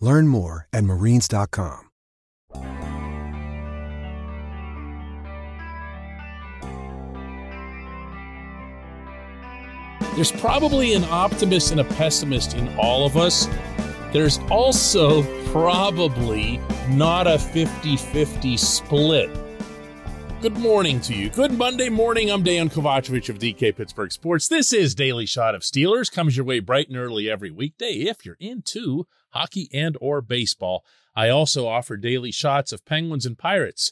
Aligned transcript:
Learn 0.00 0.28
more 0.28 0.68
at 0.72 0.84
marines.com. 0.84 1.88
There's 10.14 10.32
probably 10.32 10.94
an 10.94 11.04
optimist 11.04 11.70
and 11.70 11.80
a 11.80 11.84
pessimist 11.84 12.54
in 12.54 12.68
all 12.76 13.06
of 13.06 13.16
us. 13.16 13.48
There's 14.12 14.38
also 14.50 15.22
probably 15.52 16.60
not 16.88 17.28
a 17.28 17.38
50 17.38 17.96
50 17.96 18.56
split. 18.56 19.47
Good 20.40 20.56
morning 20.56 21.00
to 21.00 21.14
you. 21.16 21.30
Good 21.30 21.50
Monday 21.50 21.88
morning. 21.88 22.30
I'm 22.30 22.44
Dan 22.44 22.70
Kovacevic 22.70 23.28
of 23.28 23.40
DK 23.40 23.74
Pittsburgh 23.74 24.12
Sports. 24.12 24.46
This 24.46 24.72
is 24.72 24.94
Daily 24.94 25.26
Shot 25.26 25.56
of 25.56 25.62
Steelers. 25.62 26.12
Comes 26.12 26.36
your 26.36 26.46
way 26.46 26.60
bright 26.60 26.86
and 26.86 26.96
early 26.96 27.28
every 27.28 27.50
weekday 27.50 28.04
if 28.04 28.24
you're 28.24 28.36
into 28.38 29.08
hockey 29.30 29.68
and 29.74 29.96
or 30.00 30.20
baseball. 30.20 30.84
I 31.16 31.28
also 31.28 31.66
offer 31.66 31.96
daily 31.96 32.30
shots 32.30 32.72
of 32.72 32.84
Penguins 32.84 33.26
and 33.26 33.36
Pirates 33.36 33.90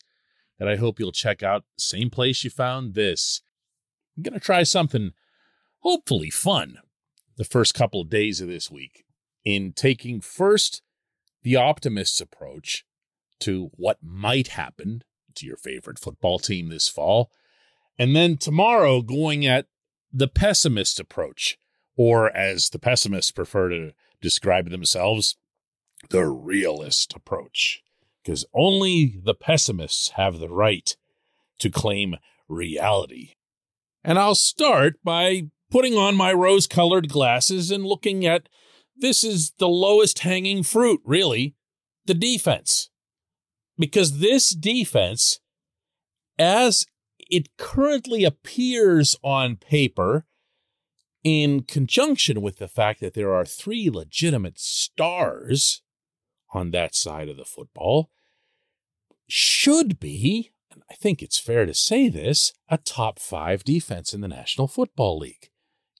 that 0.60 0.68
I 0.68 0.76
hope 0.76 1.00
you'll 1.00 1.10
check 1.10 1.42
out. 1.42 1.64
Same 1.76 2.10
place 2.10 2.44
you 2.44 2.50
found 2.50 2.94
this. 2.94 3.42
I'm 4.16 4.22
going 4.22 4.34
to 4.34 4.40
try 4.40 4.62
something 4.62 5.14
hopefully 5.80 6.30
fun 6.30 6.78
the 7.36 7.44
first 7.44 7.74
couple 7.74 8.00
of 8.00 8.08
days 8.08 8.40
of 8.40 8.46
this 8.46 8.70
week 8.70 9.04
in 9.44 9.72
taking 9.72 10.20
first 10.20 10.80
the 11.42 11.56
optimist's 11.56 12.20
approach 12.20 12.84
to 13.40 13.72
what 13.74 13.98
might 14.00 14.48
happen 14.48 15.02
to 15.36 15.46
your 15.46 15.56
favorite 15.56 15.98
football 15.98 16.38
team 16.38 16.68
this 16.68 16.88
fall. 16.88 17.30
And 17.98 18.14
then 18.14 18.36
tomorrow 18.36 19.02
going 19.02 19.46
at 19.46 19.66
the 20.12 20.28
pessimist 20.28 21.00
approach, 21.00 21.58
or 21.96 22.34
as 22.36 22.70
the 22.70 22.78
pessimists 22.78 23.30
prefer 23.30 23.68
to 23.70 23.92
describe 24.20 24.70
themselves, 24.70 25.36
the 26.10 26.26
realist 26.26 27.14
approach. 27.14 27.82
Because 28.22 28.44
only 28.54 29.18
the 29.22 29.34
pessimists 29.34 30.10
have 30.10 30.38
the 30.38 30.48
right 30.48 30.96
to 31.58 31.70
claim 31.70 32.16
reality. 32.48 33.34
And 34.04 34.18
I'll 34.18 34.34
start 34.34 34.96
by 35.02 35.48
putting 35.70 35.94
on 35.94 36.16
my 36.16 36.32
rose 36.32 36.66
colored 36.66 37.08
glasses 37.08 37.70
and 37.70 37.84
looking 37.84 38.24
at 38.24 38.48
this 38.96 39.24
is 39.24 39.52
the 39.58 39.68
lowest 39.68 40.20
hanging 40.20 40.62
fruit, 40.62 41.00
really 41.04 41.54
the 42.06 42.14
defense. 42.14 42.88
Because 43.78 44.18
this 44.18 44.50
defense, 44.50 45.40
as 46.38 46.86
it 47.18 47.56
currently 47.56 48.24
appears 48.24 49.16
on 49.22 49.56
paper, 49.56 50.26
in 51.24 51.62
conjunction 51.62 52.40
with 52.40 52.58
the 52.58 52.68
fact 52.68 53.00
that 53.00 53.14
there 53.14 53.34
are 53.34 53.44
three 53.44 53.90
legitimate 53.90 54.60
stars 54.60 55.82
on 56.54 56.70
that 56.70 56.94
side 56.94 57.28
of 57.28 57.36
the 57.36 57.44
football, 57.44 58.10
should 59.26 59.98
be, 59.98 60.52
and 60.72 60.84
I 60.88 60.94
think 60.94 61.22
it's 61.22 61.38
fair 61.38 61.66
to 61.66 61.74
say 61.74 62.08
this, 62.08 62.52
a 62.68 62.78
top 62.78 63.18
five 63.18 63.64
defense 63.64 64.14
in 64.14 64.20
the 64.20 64.28
National 64.28 64.68
Football 64.68 65.18
League. 65.18 65.50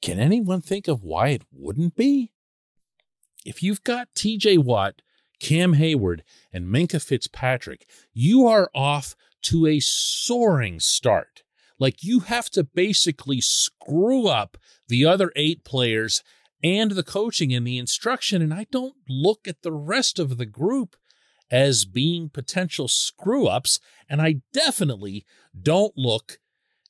Can 0.01 0.21
anyone 0.21 0.61
think 0.61 0.87
of 0.87 1.03
why 1.03 1.31
it 1.31 1.43
wouldn't 1.51 1.97
be? 1.97 2.31
If 3.45 3.63
you've 3.63 3.83
got 3.83 4.15
TJ 4.15 4.59
Watt, 4.59 5.03
Cam 5.41 5.75
Hayward, 5.75 6.23
and 6.53 6.67
Minkah 6.67 7.03
Fitzpatrick, 7.03 7.89
you 8.13 8.47
are 8.47 8.71
off 8.75 9.15
to 9.43 9.67
a 9.67 9.81
soaring 9.81 10.81
start. 10.81 11.43
Like 11.79 12.03
you 12.03 12.21
have 12.21 12.49
to 12.51 12.65
basically 12.65 13.41
screw 13.41 14.27
up 14.27 14.57
the 14.89 15.05
other 15.05 15.33
eight 15.37 15.65
players 15.65 16.23
and 16.63 16.93
the 16.93 17.03
coaching 17.03 17.53
and 17.53 17.67
the 17.67 17.79
instruction. 17.79 18.41
And 18.43 18.53
I 18.53 18.67
don't 18.71 18.97
look 19.09 19.47
at 19.47 19.63
the 19.63 19.73
rest 19.73 20.19
of 20.19 20.39
the 20.39 20.47
group 20.47 20.97
as 21.51 21.85
being 21.85 22.29
potential 22.29 22.89
screw 22.89 23.47
ups. 23.47 23.79
And 24.09 24.23
I 24.23 24.37
definitely 24.53 25.25
don't 25.61 25.97
look 25.97 26.39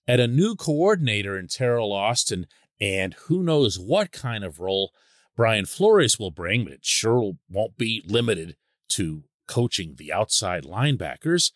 at 0.06 0.20
a 0.20 0.28
new 0.28 0.54
coordinator 0.54 1.36
in 1.38 1.48
Teryl 1.48 1.92
Austin 1.92 2.46
and 2.80 3.14
who 3.26 3.42
knows 3.42 3.78
what 3.78 4.12
kind 4.12 4.44
of 4.44 4.60
role 4.60 4.92
Brian 5.36 5.66
Flores 5.66 6.18
will 6.18 6.30
bring, 6.30 6.64
but 6.64 6.72
it 6.72 6.84
sure 6.84 7.34
won't 7.50 7.76
be 7.76 8.02
limited 8.06 8.56
to 8.88 9.24
coaching 9.46 9.94
the 9.96 10.12
outside 10.12 10.64
linebackers. 10.64 11.52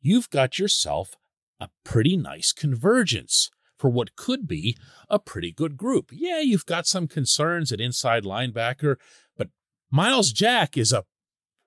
You've 0.00 0.30
got 0.30 0.58
yourself 0.58 1.14
a 1.60 1.68
pretty 1.84 2.16
nice 2.16 2.52
convergence 2.52 3.50
for 3.78 3.88
what 3.88 4.16
could 4.16 4.46
be 4.46 4.76
a 5.08 5.18
pretty 5.18 5.52
good 5.52 5.76
group. 5.76 6.10
Yeah, 6.12 6.40
you've 6.40 6.66
got 6.66 6.86
some 6.86 7.06
concerns 7.06 7.72
at 7.72 7.80
inside 7.80 8.24
linebacker, 8.24 8.96
but 9.36 9.48
Myles 9.90 10.32
Jack 10.32 10.76
is 10.76 10.92
a 10.92 11.04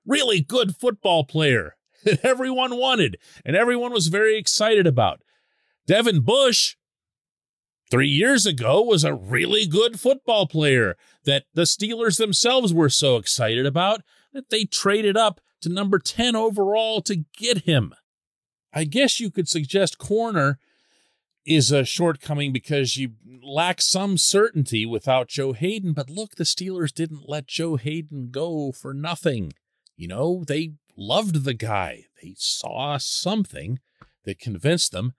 really 0.05 0.41
good 0.41 0.75
football 0.75 1.23
player 1.23 1.75
that 2.03 2.23
everyone 2.25 2.77
wanted 2.77 3.17
and 3.45 3.55
everyone 3.55 3.91
was 3.91 4.07
very 4.07 4.37
excited 4.37 4.85
about. 4.85 5.21
Devin 5.87 6.21
Bush 6.21 6.75
three 7.93 8.09
years 8.09 8.47
ago 8.47 8.81
was 8.81 9.03
a 9.03 9.13
really 9.13 9.67
good 9.67 9.99
football 9.99 10.47
player 10.47 10.97
that 11.25 11.45
the 11.53 11.61
Steelers 11.61 12.17
themselves 12.17 12.73
were 12.73 12.89
so 12.89 13.17
excited 13.17 13.67
about 13.67 14.01
that 14.33 14.49
they 14.49 14.65
traded 14.65 15.15
up 15.15 15.39
to 15.61 15.69
number 15.69 15.99
10 15.99 16.35
overall 16.35 17.03
to 17.03 17.23
get 17.37 17.65
him. 17.65 17.93
I 18.73 18.85
guess 18.85 19.19
you 19.19 19.29
could 19.29 19.47
suggest 19.47 19.99
corner 19.99 20.57
is 21.45 21.71
a 21.71 21.85
shortcoming 21.85 22.51
because 22.51 22.97
you 22.97 23.11
lack 23.43 23.79
some 23.79 24.17
certainty 24.17 24.87
without 24.87 25.27
Joe 25.27 25.53
Haden. 25.53 25.93
But 25.93 26.09
look, 26.09 26.33
the 26.33 26.45
Steelers 26.45 26.91
didn't 26.91 27.29
let 27.29 27.45
Joe 27.45 27.75
Haden 27.75 28.29
go 28.31 28.71
for 28.71 28.95
nothing. 28.95 29.53
You 29.95 30.07
know, 30.07 30.43
they 30.47 30.71
loved 30.97 31.43
the 31.43 31.53
guy. 31.53 32.05
They 32.23 32.33
saw 32.37 32.97
something 32.97 33.77
that 34.23 34.39
convinced 34.39 34.93
them 34.93 35.13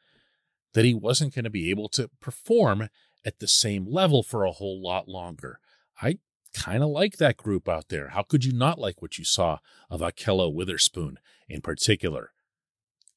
that 0.75 0.85
he 0.85 0.95
wasn't 0.95 1.35
going 1.35 1.45
to 1.45 1.51
be 1.51 1.71
able 1.71 1.89
to 1.89 2.11
perform 2.21 2.89
at 3.25 3.39
the 3.39 3.49
same 3.49 3.87
level 3.87 4.23
for 4.23 4.45
a 4.45 4.53
whole 4.53 4.83
lot 4.83 5.09
longer. 5.09 5.59
I 6.01 6.19
kind 6.53 6.83
of 6.83 6.91
like 6.91 7.17
that 7.17 7.37
group 7.37 7.69
out 7.69 7.89
there. 7.89 8.09
How 8.09 8.23
could 8.23 8.45
you 8.45 8.53
not 8.53 8.79
like 8.79 9.01
what 9.01 9.19
you 9.19 9.25
saw 9.25 9.59
of 9.89 10.01
Ahkello 10.01 10.53
Witherspoon 10.53 11.19
in 11.49 11.61
particular? 11.61 12.32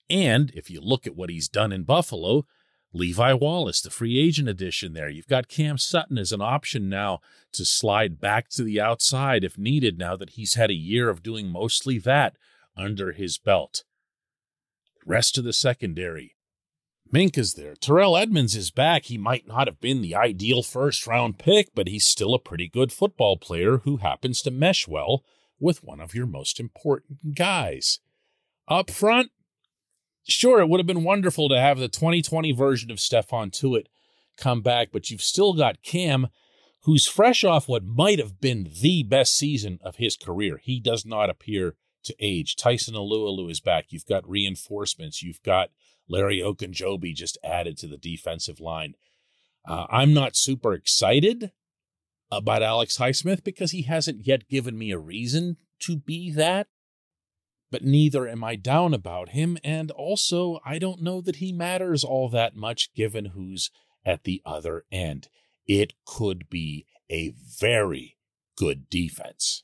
And 0.09 0.51
if 0.56 0.69
you 0.69 0.80
look 0.80 1.06
at 1.06 1.15
what 1.15 1.30
he's 1.30 1.50
done 1.50 1.71
in 1.71 1.83
Buffalo, 1.83 2.45
Levi 2.94 3.33
Wallace, 3.33 3.81
the 3.81 3.89
free 3.89 4.18
agent 4.18 4.48
addition 4.48 4.94
there. 4.94 5.10
You've 5.10 5.27
got 5.27 5.50
Cam 5.50 5.77
Sutton 5.77 6.18
as 6.18 6.31
an 6.31 6.42
option 6.42 6.88
now 6.88 7.19
to 7.51 7.65
slide 7.65 8.19
back 8.19 8.50
to 8.50 8.63
the 8.63 8.80
outside 8.80 9.44
if 9.44 9.57
needed 9.57 9.98
now 9.98 10.15
that 10.15 10.31
he's 10.31 10.53
had 10.53 10.71
a 10.71 10.75
year 10.75 11.10
of 11.10 11.21
doing 11.21 11.48
mostly 11.48 12.00
that 12.00 12.38
under 12.77 13.12
his 13.12 13.38
belt. 13.38 13.83
Rest 15.06 15.38
of 15.38 15.44
the 15.44 15.53
secondary. 15.53 16.37
Mink 17.12 17.38
is 17.38 17.54
there. 17.54 17.75
Terrell 17.75 18.18
Edmunds 18.18 18.56
is 18.56 18.71
back. 18.71 19.06
He 19.06 19.18
might 19.18 19.48
not 19.48 19.68
have 19.68 19.80
been 19.80 20.01
the 20.01 20.15
ideal 20.15 20.62
first 20.62 21.07
round 21.07 21.39
pick, 21.39 21.69
but 21.74 21.88
he's 21.88 22.06
still 22.06 22.33
a 22.33 22.39
pretty 22.39 22.68
good 22.68 22.92
football 22.92 23.38
player 23.38 23.80
who 23.80 23.98
happens 23.98 24.42
to 24.42 24.51
mesh 24.51 24.88
well 24.88 25.24
with 25.59 25.83
one 25.83 26.01
of 26.01 26.13
your 26.13 26.25
most 26.25 26.59
important 26.59 27.36
guys. 27.36 28.00
Up 28.68 28.92
front, 28.92 29.31
sure, 30.27 30.59
it 30.59 30.68
would 30.68 30.80
have 30.80 30.88
been 30.88 31.04
wonderful 31.04 31.48
to 31.50 31.59
have 31.59 31.80
the 31.80 31.88
2020 31.88 32.51
version 32.51 32.92
of 32.92 32.98
Stephon 32.98 33.51
Tuitt 33.51 33.88
come 34.36 34.62
back, 34.62 34.89
but 34.92 35.10
you've 35.10 35.21
still 35.21 35.53
got 35.53 35.81
Cam, 35.83 36.27
who's 36.81 37.07
fresh 37.07 37.44
off 37.44 37.68
what 37.68 37.83
might 37.83 38.19
have 38.19 38.42
been 38.42 38.69
the 38.81 39.03
best 39.03 39.36
season 39.36 39.80
of 39.81 39.95
his 39.95 40.18
career. 40.18 40.60
He 40.62 40.80
does 40.80 41.06
not 41.06 41.30
appear 41.30 41.75
to 42.03 42.15
age. 42.19 42.56
Tyson 42.56 42.95
Alualu 42.95 43.50
is 43.50 43.60
back. 43.60 43.86
You've 43.89 44.06
got 44.06 44.30
reinforcements. 44.30 45.24
You've 45.24 45.42
got 45.44 45.69
Larry 46.09 46.39
Ogunjobi 46.39 47.13
just 47.13 47.38
added 47.44 47.77
to 47.77 47.88
the 47.88 47.98
defensive 47.98 48.59
line. 48.59 48.95
Uh, 49.68 49.86
I'm 49.89 50.13
not 50.13 50.36
super 50.36 50.74
excited 50.74 51.51
about 52.31 52.63
Alex 52.63 52.98
Highsmith 52.98 53.44
because 53.44 53.71
he 53.71 53.83
hasn't 53.83 54.25
yet 54.25 54.48
given 54.48 54.77
me 54.77 54.92
a 54.92 54.98
reason 54.98 55.57
to 55.81 55.98
be 55.98 56.31
that. 56.31 56.68
But 57.69 57.83
neither 57.83 58.27
am 58.27 58.44
I 58.44 58.56
down 58.56 58.94
about 58.94 59.30
him, 59.30 59.57
and 59.62 59.92
also 59.92 60.59
I 60.65 60.80
don't 60.80 61.01
know 61.01 61.19
that 61.21 61.38
he 61.38 61.51
matters 61.51 62.04
all 62.04 62.30
that 62.30 62.56
much 62.56 62.94
given 62.94 63.25
who's 63.25 63.69
at 64.06 64.24
the 64.24 64.42
other 64.45 64.86
end. 64.89 65.27
It 65.65 65.94
could 66.06 66.50
be 66.50 66.86
a 67.12 67.33
very 67.60 68.18
good 68.57 68.89
defense. 68.89 69.63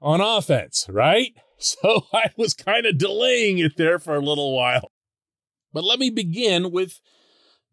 on 0.00 0.20
offense, 0.20 0.86
right? 0.88 1.32
So 1.58 2.02
I 2.12 2.32
was 2.36 2.52
kind 2.52 2.84
of 2.84 2.98
delaying 2.98 3.56
it 3.56 3.78
there 3.78 3.98
for 3.98 4.14
a 4.14 4.20
little 4.20 4.54
while. 4.54 4.90
But 5.72 5.84
let 5.84 5.98
me 5.98 6.10
begin 6.10 6.70
with 6.70 7.00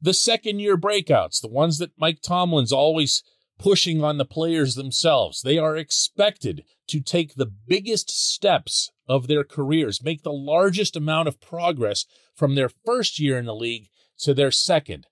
the 0.02 0.14
second 0.14 0.60
year 0.60 0.78
breakouts, 0.78 1.42
the 1.42 1.50
ones 1.50 1.80
that 1.80 1.92
Mike 1.98 2.20
Tomlin's 2.22 2.72
always 2.72 3.24
pushing 3.60 4.04
on 4.04 4.18
the 4.18 4.26
players 4.26 4.76
themselves. 4.76 5.42
They 5.42 5.58
are 5.58 5.76
expected 5.76 6.64
to 6.88 7.02
take 7.02 7.36
the 7.36 7.46
biggest 7.46 8.10
steps 8.10 8.90
of 9.08 9.28
their 9.28 9.44
careers, 9.44 10.04
make 10.04 10.24
the 10.24 10.32
largest 10.32 10.96
amount 10.96 11.28
of 11.28 11.42
progress 11.42 12.06
from 12.36 12.56
their 12.56 12.70
first 12.70 13.20
year 13.20 13.38
in 13.38 13.46
the 13.46 13.56
league 13.56 13.90
to 14.20 14.34
their 14.34 14.52
second. 14.52 15.08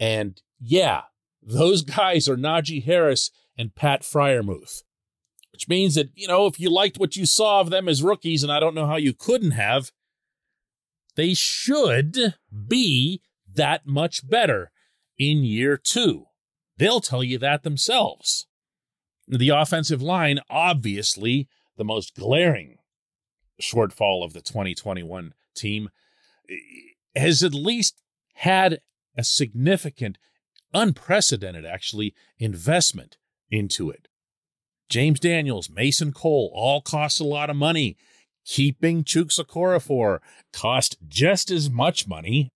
And 0.00 0.40
yeah, 0.58 1.02
those 1.42 1.82
guys 1.82 2.26
are 2.26 2.36
Najee 2.36 2.84
Harris 2.84 3.30
and 3.56 3.74
Pat 3.74 4.02
Freiermuth 4.02 4.82
which 5.54 5.68
means 5.68 5.94
that, 5.94 6.10
you 6.16 6.26
know, 6.26 6.46
if 6.46 6.58
you 6.58 6.68
liked 6.68 6.98
what 6.98 7.14
you 7.14 7.24
saw 7.24 7.60
of 7.60 7.70
them 7.70 7.88
as 7.88 8.02
rookies, 8.02 8.42
and 8.42 8.50
I 8.50 8.58
don't 8.58 8.74
know 8.74 8.88
how 8.88 8.96
you 8.96 9.12
couldn't 9.12 9.52
have, 9.52 9.92
they 11.14 11.32
should 11.32 12.34
be 12.66 13.22
that 13.54 13.86
much 13.86 14.28
better 14.28 14.72
in 15.16 15.44
year 15.44 15.76
two. 15.76 16.24
They'll 16.76 17.00
tell 17.00 17.22
you 17.22 17.38
that 17.38 17.62
themselves. 17.62 18.48
The 19.28 19.50
offensive 19.50 20.02
line, 20.02 20.40
obviously, 20.50 21.46
the 21.76 21.84
most 21.84 22.16
glaring 22.16 22.78
shortfall 23.62 24.24
of 24.24 24.32
the 24.32 24.42
2021 24.42 25.34
team, 25.54 25.88
eh, 26.50 26.54
has 27.14 27.44
at 27.44 27.54
least 27.54 28.02
had 28.34 28.80
a 29.16 29.22
significant, 29.22 30.18
unprecedented, 30.72 31.64
actually, 31.64 32.12
investment 32.40 33.18
into 33.52 33.88
it. 33.88 34.08
James 34.88 35.20
Daniels, 35.20 35.70
Mason 35.70 36.12
Cole 36.12 36.50
all 36.54 36.80
cost 36.80 37.20
a 37.20 37.24
lot 37.24 37.50
of 37.50 37.56
money. 37.56 37.96
Keeping 38.44 39.04
Chuks 39.04 39.40
Okorafor 39.40 40.18
cost 40.52 40.98
just 41.08 41.50
as 41.50 41.70
much 41.70 42.06
money. 42.06 42.50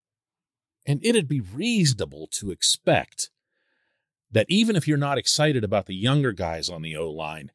And 0.87 1.01
it'd 1.03 1.29
be 1.29 1.41
reasonable 1.41 2.29
to 2.33 2.51
expect 2.51 3.31
that 4.31 4.47
even 4.49 4.77
if 4.77 4.87
you're 4.87 4.99
not 4.99 5.19
excited 5.19 5.65
about 5.65 5.87
the 5.87 5.95
younger 5.95 6.33
guys 6.33 6.69
on 6.69 6.83
the 6.83 6.97
O 6.97 7.11
line, 7.11 7.51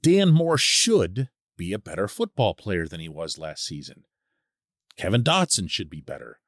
Dan 0.00 0.30
Moore 0.30 0.58
should 0.58 1.30
be 1.56 1.72
a 1.72 1.78
better 1.78 2.06
football 2.06 2.54
player 2.54 2.86
than 2.86 3.00
he 3.00 3.08
was 3.08 3.38
last 3.38 3.64
season. 3.64 4.04
Kevin 4.98 5.22
Dotson 5.22 5.70
should 5.70 5.88
be 5.88 6.00
better. 6.00 6.40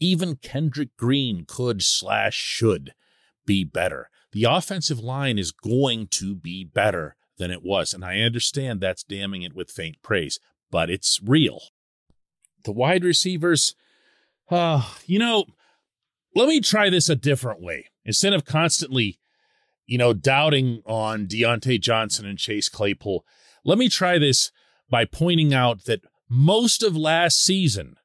Even 0.00 0.36
Kendrick 0.36 0.96
Green 0.96 1.44
could 1.46 1.82
slash 1.82 2.34
should 2.34 2.94
be 3.46 3.64
better 3.64 4.08
the 4.32 4.44
offensive 4.44 4.98
line 4.98 5.38
is 5.38 5.52
going 5.52 6.08
to 6.08 6.34
be 6.34 6.64
better 6.64 7.16
than 7.38 7.50
it 7.50 7.62
was. 7.62 7.92
And 7.92 8.04
I 8.04 8.20
understand 8.20 8.80
that's 8.80 9.02
damning 9.02 9.42
it 9.42 9.54
with 9.54 9.70
faint 9.70 9.96
praise, 10.02 10.38
but 10.70 10.90
it's 10.90 11.20
real. 11.22 11.60
The 12.64 12.72
wide 12.72 13.04
receivers, 13.04 13.74
uh, 14.50 14.88
you 15.06 15.18
know, 15.18 15.44
let 16.34 16.48
me 16.48 16.60
try 16.60 16.88
this 16.88 17.08
a 17.08 17.16
different 17.16 17.60
way. 17.60 17.86
Instead 18.04 18.32
of 18.32 18.44
constantly, 18.44 19.18
you 19.86 19.98
know, 19.98 20.12
doubting 20.12 20.82
on 20.86 21.26
Diontae 21.26 21.80
Johnson 21.80 22.26
and 22.26 22.38
Chase 22.38 22.68
Claypool, 22.68 23.24
let 23.64 23.78
me 23.78 23.88
try 23.88 24.18
this 24.18 24.50
by 24.88 25.04
pointing 25.04 25.52
out 25.52 25.84
that 25.84 26.02
most 26.28 26.82
of 26.82 26.96
last 26.96 27.42
season 27.42 27.96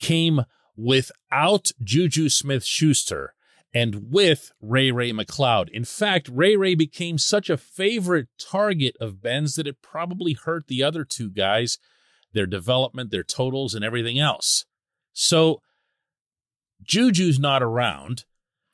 came 0.00 0.44
without 0.76 1.70
Juju 1.82 2.28
Smith 2.28 2.64
Schuster 2.64 3.34
and 3.74 4.10
with 4.10 4.52
Ray 4.60 4.90
Ray 4.90 5.12
McCloud. 5.12 5.68
In 5.70 5.84
fact, 5.84 6.28
Ray 6.32 6.56
Ray 6.56 6.74
became 6.74 7.18
such 7.18 7.50
a 7.50 7.56
favorite 7.56 8.28
target 8.38 8.96
of 9.00 9.20
Ben's 9.22 9.54
that 9.56 9.66
it 9.66 9.82
probably 9.82 10.32
hurt 10.32 10.66
the 10.66 10.82
other 10.82 11.04
two 11.04 11.30
guys, 11.30 11.78
their 12.32 12.46
development, 12.46 13.10
their 13.10 13.22
totals, 13.22 13.74
and 13.74 13.84
everything 13.84 14.18
else. 14.18 14.64
So 15.12 15.60
Juju's 16.82 17.38
not 17.38 17.62
around, 17.62 18.24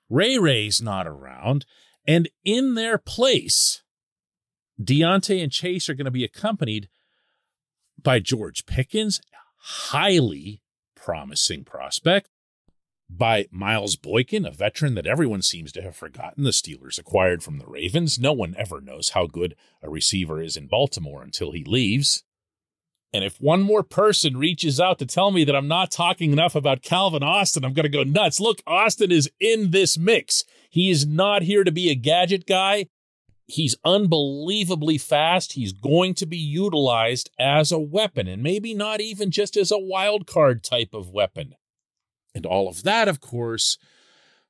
Ray 0.08 0.38
Ray's 0.38 0.81
not 0.81 1.06
around, 1.06 1.67
and 2.06 2.29
in 2.44 2.75
their 2.75 2.99
place, 2.99 3.82
Diontae 4.81 5.43
and 5.43 5.50
Chase 5.50 5.88
are 5.88 5.94
going 5.94 6.05
to 6.05 6.11
be 6.11 6.25
accompanied 6.25 6.88
by 8.00 8.19
George 8.19 8.67
Pickens, 8.67 9.20
highly 9.56 10.61
promising 10.94 11.64
prospect, 11.64 12.29
by 13.16 13.46
Miles 13.50 13.96
Boykin, 13.96 14.44
a 14.44 14.50
veteran 14.50 14.94
that 14.94 15.06
everyone 15.06 15.43
seems 15.43 15.72
to 15.72 15.82
have 15.82 15.96
forgotten 15.96 16.44
the 16.44 16.50
Steelers 16.50 16.99
acquired 16.99 17.43
from 17.43 17.58
the 17.58 17.66
Ravens. 17.66 18.19
No 18.19 18.32
one 18.32 18.55
ever 18.58 18.81
knows 18.81 19.11
how 19.11 19.26
good 19.26 19.55
a 19.82 19.90
receiver 19.90 20.43
is 20.43 20.56
in 20.56 20.66
Baltimore 20.66 21.22
until 21.22 21.52
he 21.52 21.64
leaves. 21.64 22.25
And 23.12 23.22
if 23.22 23.40
one 23.40 23.62
more 23.62 23.84
person 23.84 24.37
reaches 24.37 24.80
out 24.80 24.99
to 24.99 25.06
tell 25.06 25.30
me 25.30 25.44
that 25.44 25.54
I'm 25.54 25.68
not 25.68 25.92
talking 25.92 26.33
enough 26.33 26.56
about 26.56 26.83
Calvin 26.83 27.23
Austin, 27.23 27.64
I'm 27.64 27.73
going 27.73 27.85
to 27.85 27.88
go 27.88 28.02
nuts. 28.02 28.40
Look, 28.40 28.61
Austin 28.66 29.12
is 29.12 29.30
in 29.38 29.71
this 29.71 29.97
mix. 29.97 30.42
He 30.68 30.90
is 30.90 31.06
not 31.06 31.42
here 31.42 31.62
to 31.62 31.71
be 31.71 31.90
a 31.90 31.94
gadget 31.94 32.44
guy. 32.44 32.87
He's 33.47 33.76
unbelievably 33.85 34.99
fast. 34.99 35.52
He's 35.52 35.73
going 35.73 36.14
to 36.14 36.26
be 36.26 36.38
utilized 36.38 37.30
as 37.38 37.71
a 37.71 37.78
weapon 37.78 38.26
and 38.26 38.42
maybe 38.42 38.75
not 38.75 39.00
even 39.00 39.30
just 39.30 39.56
as 39.56 39.71
a 39.71 39.78
wild 39.78 40.26
card 40.26 40.64
type 40.64 40.92
of 40.92 41.11
weapon. 41.11 41.54
And 42.35 42.45
all 42.45 42.69
of 42.69 42.83
that, 42.83 43.09
of 43.09 43.21
course, 43.21 43.79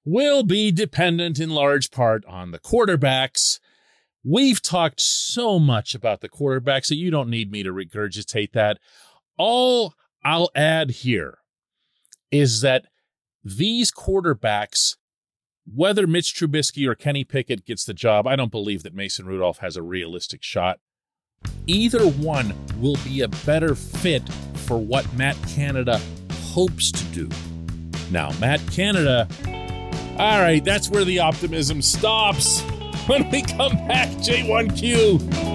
will 0.05 0.43
be 0.43 0.71
dependent 0.71 1.38
in 1.38 1.50
large 1.50 1.91
part 1.91 2.25
on 2.26 2.50
the 2.50 2.59
quarterbacks. 2.59 3.59
We've 4.25 4.62
talked 4.62 5.00
so 5.00 5.59
much 5.59 5.95
about 5.95 6.21
the 6.21 6.29
quarterbacks 6.29 6.88
that 6.88 6.97
you 6.97 7.11
don't 7.11 7.29
need 7.29 7.50
me 7.50 7.62
to 7.62 7.73
regurgitate 7.73 8.53
that. 8.53 8.79
All 9.37 9.95
I'll 10.25 10.50
add 10.55 10.91
here 10.91 11.38
is 12.31 12.62
that 12.62 12.87
these 13.45 13.93
quarterbacks, 13.93 14.97
whether 15.67 16.07
Mitch 16.07 16.35
Trubisky 16.35 16.88
or 16.88 16.95
Kenny 16.95 17.25
Pickett 17.25 17.67
gets 17.67 17.85
the 17.85 17.93
job, 17.93 18.26
I 18.26 18.37
don't 18.37 18.50
believe 18.50 18.83
that 18.85 18.95
Mason 18.95 19.26
Rudolph 19.26 19.59
has 19.59 19.76
a 19.76 19.83
realistic 19.83 20.43
shot. 20.43 20.81
Either 21.67 22.07
one 22.09 22.55
will 22.81 22.97
be 23.05 23.21
a 23.21 23.29
better 23.29 23.75
fit 23.75 24.26
for 24.67 24.79
what 24.79 25.12
Matt 25.14 25.37
Canada 25.47 26.00
hopes 26.33 26.91
to 26.91 27.05
do. 27.07 27.29
Now, 28.11 28.30
Matt 28.40 28.61
Canada, 28.70 29.28
all 30.18 30.40
right, 30.40 30.62
that's 30.64 30.90
where 30.90 31.04
the 31.04 31.18
optimism 31.18 31.82
stops. 31.82 32.62
When 33.06 33.28
we 33.30 33.42
come 33.42 33.76
back, 33.87 34.08
J1Q. 34.12 35.54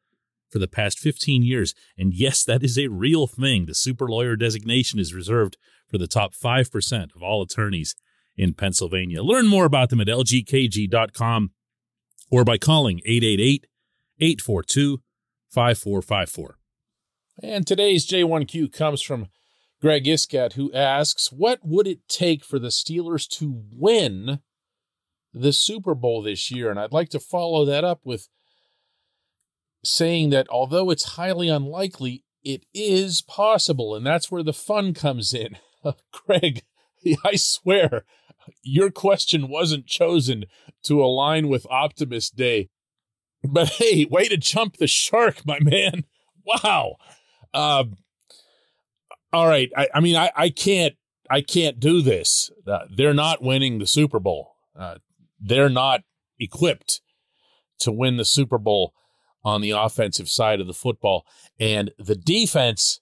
for 0.51 0.59
the 0.59 0.67
past 0.67 0.99
15 0.99 1.43
years. 1.43 1.73
And 1.97 2.13
yes, 2.13 2.43
that 2.43 2.63
is 2.63 2.77
a 2.77 2.89
real 2.89 3.25
thing. 3.25 3.65
The 3.65 3.75
super 3.75 4.07
lawyer 4.07 4.35
designation 4.35 4.99
is 4.99 5.13
reserved 5.13 5.57
for 5.87 5.97
the 5.97 6.07
top 6.07 6.33
5% 6.33 7.15
of 7.15 7.23
all 7.23 7.41
attorneys 7.41 7.95
in 8.35 8.53
Pennsylvania. 8.53 9.23
Learn 9.23 9.47
more 9.47 9.65
about 9.65 9.89
them 9.89 10.01
at 10.01 10.07
lgkg.com 10.07 11.51
or 12.29 12.43
by 12.43 12.57
calling 12.57 12.99
888 13.05 13.67
842 14.19 15.01
5454. 15.49 16.57
And 17.43 17.65
today's 17.65 18.07
J1Q 18.07 18.71
comes 18.71 19.01
from 19.01 19.27
Greg 19.81 20.05
Iskat, 20.05 20.53
who 20.53 20.71
asks, 20.73 21.31
What 21.31 21.59
would 21.63 21.87
it 21.87 22.07
take 22.07 22.45
for 22.45 22.59
the 22.59 22.67
Steelers 22.67 23.27
to 23.39 23.63
win 23.73 24.39
the 25.33 25.51
Super 25.51 25.95
Bowl 25.95 26.21
this 26.21 26.51
year? 26.51 26.69
And 26.69 26.79
I'd 26.79 26.93
like 26.93 27.09
to 27.09 27.19
follow 27.19 27.65
that 27.65 27.83
up 27.83 28.01
with 28.03 28.29
saying 29.83 30.29
that 30.31 30.47
although 30.49 30.89
it's 30.89 31.13
highly 31.13 31.49
unlikely, 31.49 32.23
it 32.43 32.65
is 32.73 33.21
possible. 33.21 33.95
And 33.95 34.05
that's 34.05 34.31
where 34.31 34.43
the 34.43 34.53
fun 34.53 34.93
comes 34.93 35.33
in. 35.33 35.57
Craig, 36.11 36.63
I 37.25 37.35
swear, 37.35 38.05
your 38.63 38.91
question 38.91 39.47
wasn't 39.49 39.85
chosen 39.85 40.45
to 40.83 41.03
align 41.03 41.47
with 41.47 41.67
Optimist 41.69 42.35
Day. 42.35 42.69
But 43.43 43.69
hey, 43.69 44.05
way 44.05 44.27
to 44.27 44.37
jump 44.37 44.77
the 44.77 44.87
shark, 44.87 45.45
my 45.45 45.59
man. 45.59 46.03
Wow. 46.45 46.97
Um, 47.53 47.97
all 49.33 49.47
right. 49.47 49.71
I, 49.75 49.87
I 49.95 49.99
mean, 49.99 50.15
I, 50.15 50.31
I 50.35 50.49
can't, 50.49 50.95
I 51.29 51.41
can't 51.41 51.79
do 51.79 52.01
this. 52.01 52.51
Uh, 52.67 52.85
they're 52.95 53.13
not 53.13 53.41
winning 53.41 53.79
the 53.79 53.87
Super 53.87 54.19
Bowl. 54.19 54.55
Uh, 54.77 54.95
they're 55.39 55.69
not 55.69 56.01
equipped 56.39 57.01
to 57.79 57.91
win 57.91 58.17
the 58.17 58.25
Super 58.25 58.57
Bowl 58.57 58.93
on 59.43 59.61
the 59.61 59.71
offensive 59.71 60.29
side 60.29 60.59
of 60.59 60.67
the 60.67 60.73
football. 60.73 61.25
And 61.59 61.91
the 61.97 62.15
defense, 62.15 62.99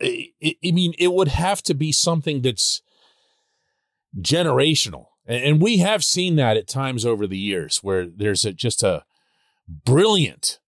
I, 0.00 0.30
I 0.42 0.70
mean, 0.70 0.94
it 0.98 1.12
would 1.12 1.28
have 1.28 1.62
to 1.64 1.74
be 1.74 1.92
something 1.92 2.42
that's 2.42 2.82
generational. 4.18 5.06
And 5.26 5.60
we 5.60 5.78
have 5.78 6.04
seen 6.04 6.36
that 6.36 6.56
at 6.56 6.68
times 6.68 7.04
over 7.04 7.26
the 7.26 7.38
years 7.38 7.78
where 7.78 8.06
there's 8.06 8.44
a, 8.44 8.52
just 8.52 8.82
a 8.82 9.04
brilliant 9.68 10.60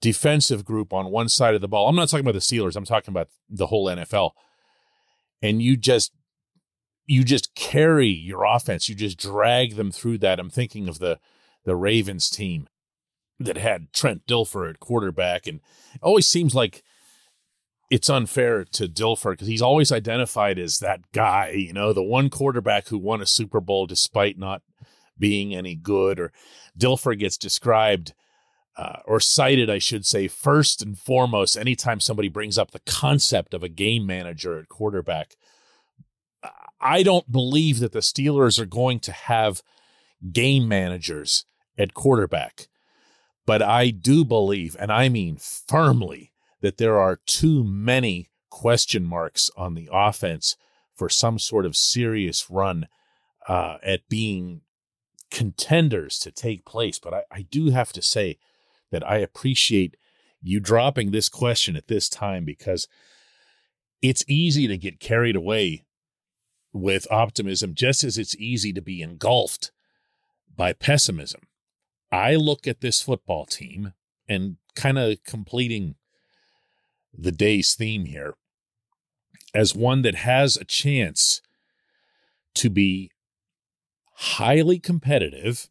defensive 0.00 0.64
group 0.64 0.92
on 0.92 1.10
one 1.10 1.28
side 1.28 1.54
of 1.54 1.60
the 1.60 1.68
ball. 1.68 1.88
I'm 1.88 1.96
not 1.96 2.08
talking 2.08 2.24
about 2.24 2.34
the 2.34 2.40
Steelers, 2.40 2.76
I'm 2.76 2.84
talking 2.84 3.12
about 3.12 3.28
the 3.48 3.66
whole 3.66 3.86
NFL. 3.86 4.30
And 5.42 5.60
you 5.60 5.76
just 5.76 6.12
you 7.06 7.22
just 7.22 7.54
carry 7.54 8.08
your 8.08 8.44
offense. 8.44 8.88
You 8.88 8.94
just 8.94 9.18
drag 9.18 9.76
them 9.76 9.92
through 9.92 10.18
that. 10.18 10.40
I'm 10.40 10.50
thinking 10.50 10.88
of 10.88 10.98
the 10.98 11.18
the 11.64 11.76
Ravens 11.76 12.30
team 12.30 12.66
that 13.40 13.56
had 13.56 13.92
Trent 13.92 14.26
Dilfer 14.26 14.70
at 14.70 14.80
quarterback 14.80 15.46
and 15.46 15.60
always 16.00 16.28
seems 16.28 16.54
like 16.54 16.82
it's 17.90 18.08
unfair 18.08 18.64
to 18.64 18.88
Dilfer 18.88 19.32
because 19.32 19.48
he's 19.48 19.62
always 19.62 19.92
identified 19.92 20.58
as 20.58 20.78
that 20.78 21.00
guy, 21.12 21.50
you 21.50 21.72
know, 21.72 21.92
the 21.92 22.02
one 22.02 22.30
quarterback 22.30 22.88
who 22.88 22.98
won 22.98 23.20
a 23.20 23.26
Super 23.26 23.60
Bowl 23.60 23.86
despite 23.86 24.38
not 24.38 24.62
being 25.18 25.54
any 25.54 25.74
good. 25.74 26.18
Or 26.18 26.32
Dilfer 26.78 27.18
gets 27.18 27.36
described 27.36 28.14
uh, 28.76 28.98
or 29.04 29.20
cited, 29.20 29.70
I 29.70 29.78
should 29.78 30.04
say, 30.04 30.26
first 30.28 30.82
and 30.82 30.98
foremost, 30.98 31.56
anytime 31.56 32.00
somebody 32.00 32.28
brings 32.28 32.58
up 32.58 32.72
the 32.72 32.80
concept 32.80 33.54
of 33.54 33.62
a 33.62 33.68
game 33.68 34.06
manager 34.06 34.58
at 34.58 34.68
quarterback. 34.68 35.36
I 36.80 37.02
don't 37.02 37.30
believe 37.30 37.78
that 37.78 37.92
the 37.92 38.00
Steelers 38.00 38.58
are 38.58 38.66
going 38.66 39.00
to 39.00 39.12
have 39.12 39.62
game 40.32 40.68
managers 40.68 41.46
at 41.78 41.94
quarterback. 41.94 42.68
But 43.46 43.62
I 43.62 43.90
do 43.90 44.24
believe, 44.24 44.76
and 44.78 44.90
I 44.90 45.08
mean 45.08 45.36
firmly, 45.36 46.32
that 46.60 46.78
there 46.78 46.98
are 46.98 47.20
too 47.26 47.62
many 47.62 48.30
question 48.50 49.04
marks 49.04 49.50
on 49.56 49.74
the 49.74 49.88
offense 49.92 50.56
for 50.94 51.08
some 51.08 51.38
sort 51.38 51.66
of 51.66 51.76
serious 51.76 52.48
run 52.48 52.86
uh, 53.48 53.76
at 53.82 54.08
being 54.08 54.62
contenders 55.30 56.18
to 56.20 56.30
take 56.30 56.64
place. 56.64 56.98
But 56.98 57.14
I, 57.14 57.22
I 57.30 57.42
do 57.42 57.70
have 57.70 57.92
to 57.92 58.02
say 58.02 58.38
that 58.90 59.06
I 59.06 59.18
appreciate 59.18 59.96
you 60.40 60.60
dropping 60.60 61.10
this 61.10 61.28
question 61.28 61.74
at 61.76 61.88
this 61.88 62.08
time 62.08 62.44
because 62.44 62.86
it's 64.00 64.24
easy 64.28 64.66
to 64.68 64.78
get 64.78 65.00
carried 65.00 65.36
away 65.36 65.84
with 66.72 67.10
optimism, 67.10 67.74
just 67.74 68.04
as 68.04 68.18
it's 68.18 68.36
easy 68.36 68.72
to 68.72 68.82
be 68.82 69.02
engulfed 69.02 69.72
by 70.54 70.72
pessimism. 70.72 71.42
I 72.14 72.36
look 72.36 72.68
at 72.68 72.80
this 72.80 73.02
football 73.02 73.44
team 73.44 73.92
and 74.28 74.56
kind 74.76 74.98
of 74.98 75.24
completing 75.24 75.96
the 77.12 77.32
day's 77.32 77.74
theme 77.74 78.04
here 78.04 78.34
as 79.52 79.74
one 79.74 80.02
that 80.02 80.14
has 80.14 80.56
a 80.56 80.64
chance 80.64 81.42
to 82.54 82.70
be 82.70 83.10
highly 84.14 84.78
competitive 84.78 85.68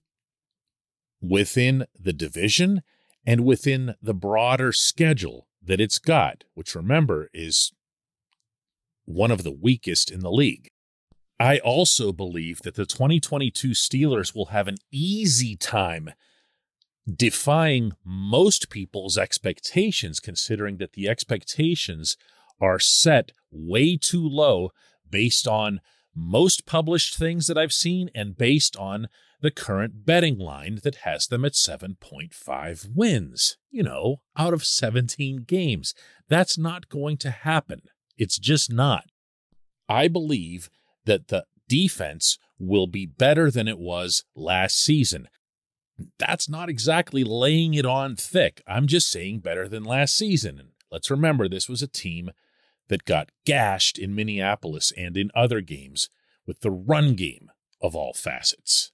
within 1.21 1.85
the 1.97 2.11
division 2.11 2.83
and 3.25 3.45
within 3.45 3.95
the 4.01 4.13
broader 4.13 4.73
schedule 4.73 5.47
that 5.63 5.79
it's 5.79 5.97
got, 5.97 6.43
which 6.55 6.75
remember 6.75 7.29
is 7.33 7.71
one 9.05 9.31
of 9.31 9.43
the 9.43 9.51
weakest 9.51 10.11
in 10.11 10.19
the 10.19 10.31
league. 10.31 10.71
I 11.39 11.59
also 11.59 12.11
believe 12.11 12.63
that 12.63 12.75
the 12.75 12.85
2022 12.85 13.69
Steelers 13.69 14.35
will 14.35 14.47
have 14.47 14.67
an 14.67 14.75
easy 14.91 15.55
time 15.55 16.09
defying 17.11 17.93
most 18.05 18.69
people's 18.69 19.17
expectations, 19.17 20.19
considering 20.19 20.77
that 20.77 20.93
the 20.93 21.07
expectations 21.07 22.17
are 22.61 22.79
set 22.79 23.31
way 23.51 23.97
too 23.97 24.27
low 24.27 24.71
based 25.09 25.47
on 25.47 25.81
most 26.15 26.65
published 26.65 27.17
things 27.17 27.47
that 27.47 27.57
I've 27.57 27.73
seen 27.73 28.09
and 28.13 28.37
based 28.37 28.77
on 28.77 29.07
the 29.41 29.51
current 29.51 30.05
betting 30.05 30.37
line 30.37 30.79
that 30.83 30.97
has 30.97 31.27
them 31.27 31.43
at 31.43 31.53
7.5 31.53 32.95
wins, 32.95 33.57
you 33.71 33.83
know, 33.83 34.21
out 34.37 34.53
of 34.53 34.65
17 34.65 35.43
games. 35.45 35.93
That's 36.29 36.57
not 36.57 36.87
going 36.87 37.17
to 37.17 37.31
happen. 37.31 37.81
It's 38.17 38.37
just 38.37 38.71
not. 38.71 39.05
I 39.89 40.07
believe 40.07 40.69
that 41.05 41.27
the 41.27 41.45
defense 41.67 42.37
will 42.57 42.87
be 42.87 43.05
better 43.05 43.51
than 43.51 43.67
it 43.67 43.79
was 43.79 44.23
last 44.35 44.81
season 44.81 45.27
that's 46.17 46.49
not 46.49 46.69
exactly 46.69 47.23
laying 47.23 47.73
it 47.73 47.85
on 47.85 48.15
thick. 48.15 48.61
I'm 48.67 48.87
just 48.87 49.09
saying 49.09 49.39
better 49.39 49.67
than 49.67 49.83
last 49.83 50.15
season. 50.15 50.59
And 50.59 50.69
let's 50.91 51.11
remember, 51.11 51.47
this 51.47 51.69
was 51.69 51.81
a 51.81 51.87
team 51.87 52.31
that 52.87 53.05
got 53.05 53.29
gashed 53.45 53.97
in 53.97 54.15
Minneapolis 54.15 54.91
and 54.97 55.15
in 55.15 55.31
other 55.35 55.61
games 55.61 56.09
with 56.45 56.61
the 56.61 56.71
run 56.71 57.15
game 57.15 57.51
of 57.81 57.95
all 57.95 58.13
facets. 58.13 58.91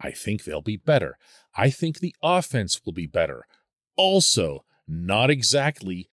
I 0.00 0.10
think 0.10 0.44
they'll 0.44 0.62
be 0.62 0.76
better. 0.76 1.18
I 1.56 1.70
think 1.70 1.98
the 1.98 2.14
offense 2.22 2.82
will 2.84 2.92
be 2.92 3.06
better. 3.06 3.46
Also, 3.96 4.64
not 4.86 5.30
exactly 5.30 6.10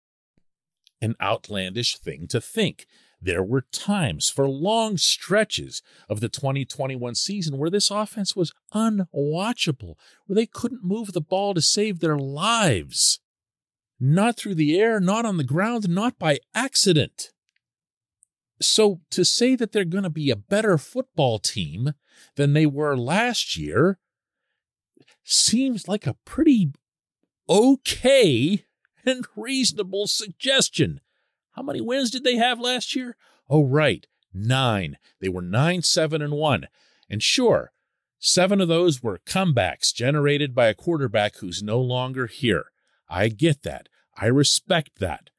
an 1.01 1.15
outlandish 1.21 1.99
thing 1.99 2.27
to 2.29 2.41
think. 2.41 2.87
There 3.23 3.43
were 3.43 3.67
times 3.73 4.31
for 4.31 4.49
long 4.49 4.97
stretches 4.97 5.83
of 6.09 6.21
the 6.21 6.29
2021 6.29 7.15
season 7.15 7.59
where 7.59 7.71
this 7.71 7.91
offense 7.91 8.35
was 8.35 8.53
unwatchable, 8.75 9.97
where 10.27 10.35
they 10.35 10.47
couldn't 10.47 10.85
move 10.85 11.13
the 11.13 11.21
ball 11.21 11.53
to 11.55 11.61
save 11.61 12.01
their 12.01 12.17
lives. 12.17 13.21
Not 13.99 14.37
through 14.37 14.55
the 14.55 14.81
air, 14.81 15.01
not 15.01 15.27
on 15.27 15.37
the 15.37 15.45
ground, 15.45 15.89
not 15.89 16.19
by 16.19 16.39
accident. 16.55 17.31
So 18.63 19.01
to 19.11 19.25
say 19.25 19.55
that 19.57 19.73
they're 19.73 19.85
going 19.85 20.05
to 20.05 20.11
be 20.11 20.31
a 20.31 20.37
better 20.37 20.79
football 20.79 21.39
team 21.39 21.93
than 22.37 22.55
they 22.55 22.67
were 22.67 22.97
last 22.97 23.57
year 23.57 23.99
seems 25.23 25.89
like 25.89 26.07
a 26.07 26.17
pretty 26.25 26.73
okay 27.49 28.65
and 29.05 29.27
reasonable 29.37 30.07
suggestion. 30.07 31.01
How 31.53 31.63
many 31.63 31.81
wins 31.81 32.11
did 32.11 32.25
they 32.25 32.37
have 32.37 32.61
last 32.61 32.95
year? 32.95 33.17
Oh, 33.49 33.65
right, 33.65 34.07
nine. 34.33 34.97
They 35.21 35.29
were 35.29 35.43
nine, 35.43 35.83
seven, 35.83 36.23
and 36.23 36.35
one. 36.35 36.69
And 37.09 37.23
sure, 37.23 37.73
seven 38.19 38.61
of 38.61 38.69
those 38.69 39.03
were 39.03 39.21
comebacks 39.27 39.93
generated 39.93 40.55
by 40.55 40.67
a 40.67 40.75
quarterback 40.75 41.37
who's 41.37 41.63
no 41.63 41.81
longer 41.81 42.27
here. 42.27 42.67
I 43.09 43.29
get 43.29 43.63
that. 43.65 43.89
I 44.17 44.27
respect 44.27 44.99
that. 45.01 45.31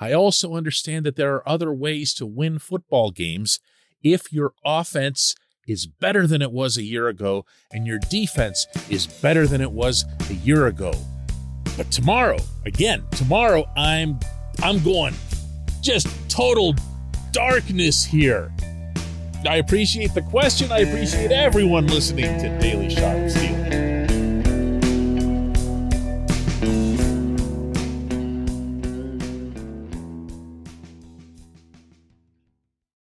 I 0.00 0.12
also 0.12 0.54
understand 0.54 1.06
that 1.06 1.16
there 1.16 1.34
are 1.34 1.48
other 1.48 1.72
ways 1.72 2.12
to 2.14 2.26
win 2.26 2.58
football 2.58 3.12
games 3.12 3.60
if 4.02 4.32
your 4.32 4.52
offense 4.64 5.36
is 5.66 5.86
better 5.86 6.26
than 6.26 6.42
it 6.42 6.50
was 6.50 6.76
a 6.76 6.82
year 6.82 7.06
ago 7.06 7.44
and 7.72 7.86
your 7.86 8.00
defense 8.10 8.66
is 8.90 9.06
better 9.06 9.46
than 9.46 9.60
it 9.60 9.70
was 9.70 10.04
a 10.28 10.34
year 10.34 10.66
ago. 10.66 10.92
But 11.76 11.90
tomorrow, 11.92 12.38
again, 12.66 13.04
tomorrow 13.12 13.64
I'm 13.76 14.18
I'm 14.62 14.82
going 14.82 15.14
just 15.82 16.06
total 16.30 16.74
darkness 17.32 18.04
here. 18.04 18.52
I 19.46 19.56
appreciate 19.56 20.14
the 20.14 20.22
question. 20.22 20.70
I 20.70 20.78
appreciate 20.78 21.32
everyone 21.32 21.88
listening 21.88 22.38
to 22.38 22.58
Daily 22.60 22.88
Shots. 22.88 23.81